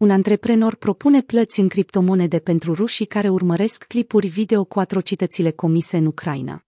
[0.00, 5.96] un antreprenor propune plăți în criptomonede pentru rușii care urmăresc clipuri video cu atrocitățile comise
[5.96, 6.64] în Ucraina.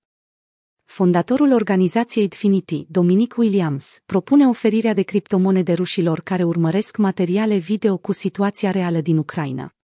[0.85, 8.13] Fondatorul organizației Infinity, Dominic Williams, propune oferirea de criptomonede rușilor care urmăresc materiale video cu
[8.13, 9.75] situația reală din Ucraina.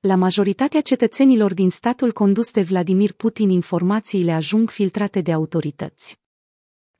[0.00, 6.25] La majoritatea cetățenilor din statul condus de Vladimir Putin informațiile ajung filtrate de autorități.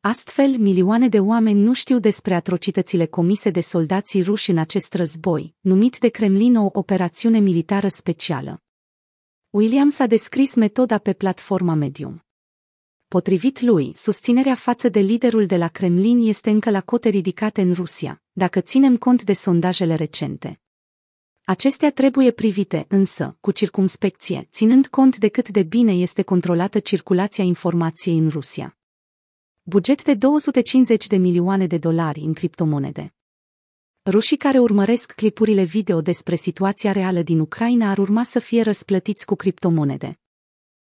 [0.09, 5.55] Astfel, milioane de oameni nu știu despre atrocitățile comise de soldații ruși în acest război,
[5.61, 8.63] numit de Kremlin o operațiune militară specială.
[9.51, 12.25] Williams a descris metoda pe platforma Medium.
[13.09, 17.73] Potrivit lui, susținerea față de liderul de la Kremlin este încă la cote ridicate în
[17.73, 20.61] Rusia, dacă ținem cont de sondajele recente.
[21.45, 27.45] Acestea trebuie privite, însă, cu circumspecție, ținând cont de cât de bine este controlată circulația
[27.45, 28.76] informației în Rusia.
[29.69, 33.15] Buget de 250 de milioane de dolari în criptomonede.
[34.05, 39.27] Rușii care urmăresc clipurile video despre situația reală din Ucraina ar urma să fie răsplătiți
[39.27, 40.19] cu criptomonede.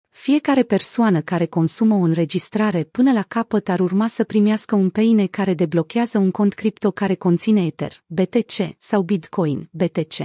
[0.09, 5.25] Fiecare persoană care consumă o înregistrare până la capăt ar urma să primească un peine
[5.25, 10.15] care deblochează un cont cripto care conține Ether, BTC sau Bitcoin, BTC.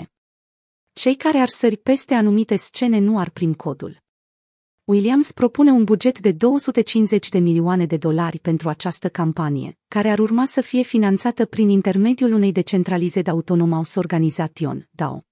[0.93, 4.00] Cei care ar sări peste anumite scene nu ar prim codul.
[4.91, 10.19] Williams propune un buget de 250 de milioane de dolari pentru această campanie, care ar
[10.19, 15.25] urma să fie finanțată prin intermediul unei decentralizate Autonomous Organization, DAO.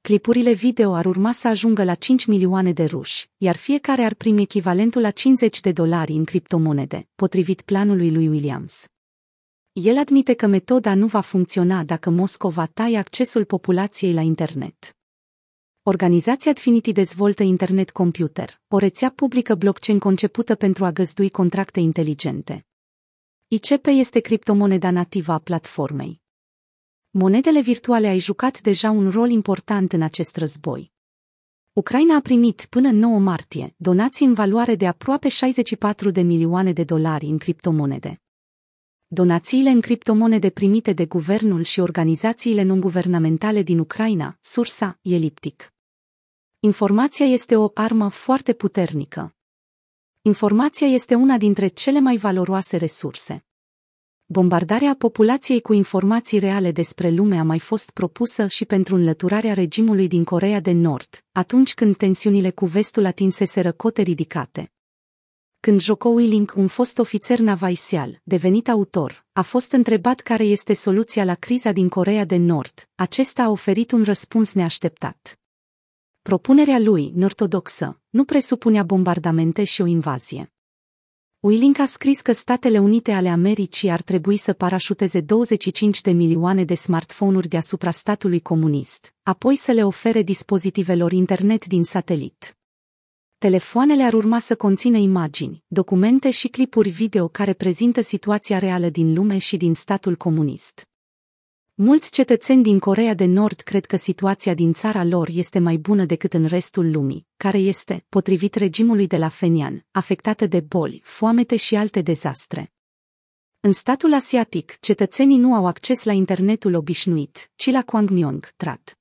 [0.00, 4.42] Clipurile video ar urma să ajungă la 5 milioane de ruși, iar fiecare ar primi
[4.42, 8.86] echivalentul la 50 de dolari în criptomonede, potrivit planului lui Williams.
[9.72, 14.97] El admite că metoda nu va funcționa dacă Moscova taie accesul populației la internet.
[15.88, 22.66] Organizația Tfinity dezvoltă Internet Computer, o rețea publică blockchain concepută pentru a găzdui contracte inteligente.
[23.46, 26.20] ICP este criptomoneda nativă a platformei.
[27.10, 30.92] Monedele virtuale au jucat deja un rol important în acest război.
[31.72, 36.84] Ucraina a primit până 9 martie donații în valoare de aproape 64 de milioane de
[36.84, 38.20] dolari în criptomonede.
[39.06, 45.72] Donațiile în criptomonede primite de guvernul și organizațiile non-guvernamentale din Ucraina, sursa, eliptic.
[46.60, 49.34] Informația este o armă foarte puternică.
[50.22, 53.44] Informația este una dintre cele mai valoroase resurse.
[54.26, 60.08] Bombardarea populației cu informații reale despre lume a mai fost propusă și pentru înlăturarea regimului
[60.08, 64.72] din Corea de Nord, atunci când tensiunile cu vestul atinseseră cote ridicate.
[65.60, 71.24] Când Joko Willing, un fost ofițer navaisial, devenit autor, a fost întrebat care este soluția
[71.24, 75.37] la criza din Corea de Nord, acesta a oferit un răspuns neașteptat.
[76.28, 80.52] Propunerea lui, ortodoxă, nu presupunea bombardamente și o invazie.
[81.40, 86.64] Willing a scris că Statele Unite ale Americii ar trebui să parașuteze 25 de milioane
[86.64, 92.56] de smartphone-uri deasupra statului comunist, apoi să le ofere dispozitivelor internet din satelit.
[93.38, 99.14] Telefoanele ar urma să conțină imagini, documente și clipuri video care prezintă situația reală din
[99.14, 100.87] lume și din statul comunist.
[101.80, 106.04] Mulți cetățeni din Corea de Nord cred că situația din țara lor este mai bună
[106.04, 111.56] decât în restul lumii, care este, potrivit regimului de la Fenian, afectată de boli, foamete
[111.56, 112.72] și alte dezastre.
[113.60, 118.98] În statul asiatic, cetățenii nu au acces la internetul obișnuit, ci la Kwangmyong, trat.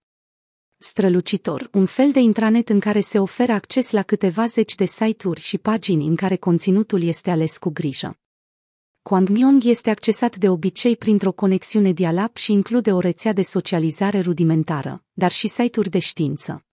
[0.78, 5.40] Strălucitor, un fel de intranet în care se oferă acces la câteva zeci de site-uri
[5.40, 8.20] și pagini în care conținutul este ales cu grijă.
[9.07, 15.03] Kwangmyong este accesat de obicei printr-o conexiune dial-up și include o rețea de socializare rudimentară,
[15.13, 16.66] dar și site-uri de știință.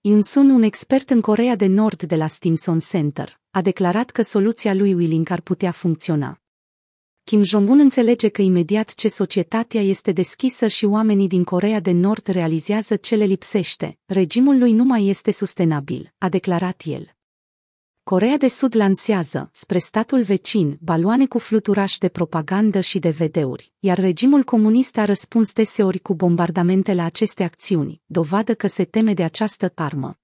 [0.00, 4.74] Yun-sun, un expert în Corea de Nord de la Stimson Center, a declarat că soluția
[4.74, 6.40] lui Willing ar putea funcționa.
[7.24, 12.26] Kim Jong-un înțelege că imediat ce societatea este deschisă și oamenii din Corea de Nord
[12.26, 17.13] realizează ce le lipsește, regimul lui nu mai este sustenabil, a declarat el.
[18.04, 23.72] Corea de Sud lansează, spre statul vecin, baloane cu fluturaș de propagandă și de vedeuri,
[23.78, 29.14] iar regimul comunist a răspuns deseori cu bombardamente la aceste acțiuni, dovadă că se teme
[29.14, 30.18] de această armă.